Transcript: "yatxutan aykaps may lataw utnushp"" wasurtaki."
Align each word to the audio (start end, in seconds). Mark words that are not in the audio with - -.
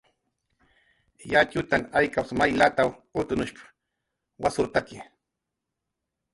"yatxutan 1.33 1.83
aykaps 2.01 2.29
may 2.41 2.51
lataw 2.61 2.89
utnushp"" 3.21 3.57
wasurtaki." 4.43 4.97